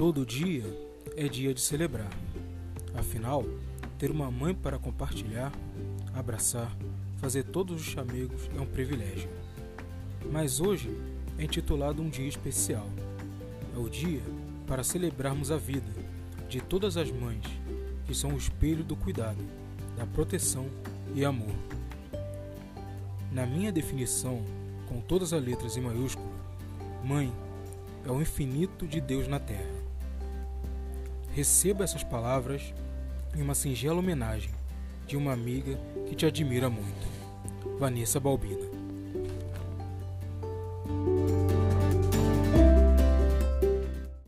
[0.00, 0.64] Todo dia
[1.14, 2.08] é dia de celebrar.
[2.94, 3.44] Afinal,
[3.98, 5.52] ter uma mãe para compartilhar,
[6.14, 6.74] abraçar,
[7.18, 9.28] fazer todos os chamegos é um privilégio.
[10.32, 10.88] Mas hoje
[11.36, 12.88] é intitulado um dia especial.
[13.76, 14.22] É o dia
[14.66, 15.92] para celebrarmos a vida
[16.48, 17.44] de todas as mães,
[18.06, 19.44] que são o espelho do cuidado,
[19.98, 20.66] da proteção
[21.14, 21.54] e amor.
[23.30, 24.42] Na minha definição,
[24.88, 26.32] com todas as letras em maiúsculo,
[27.04, 27.30] mãe
[28.06, 29.89] é o infinito de Deus na terra.
[31.32, 32.74] Receba essas palavras
[33.36, 34.50] em uma singela homenagem
[35.06, 38.79] de uma amiga que te admira muito, Vanessa Balbina.